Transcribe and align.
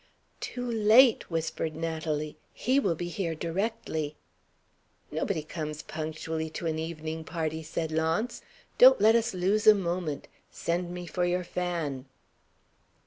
"Too 0.39 0.65
late!" 0.65 1.29
whispered 1.29 1.75
Natalie. 1.75 2.35
"He 2.55 2.79
will 2.79 2.95
be 2.95 3.07
here 3.07 3.35
directly." 3.35 4.15
"Nobody 5.11 5.43
comes 5.43 5.83
punctually 5.83 6.49
to 6.49 6.65
an 6.65 6.79
evening 6.79 7.23
party," 7.23 7.61
said 7.61 7.91
Launce. 7.91 8.41
"Don't 8.79 8.99
let 8.99 9.13
us 9.13 9.35
lose 9.35 9.67
a 9.67 9.75
moment. 9.75 10.27
Send 10.49 10.89
me 10.91 11.05
for 11.05 11.23
your 11.23 11.43
fan." 11.43 12.05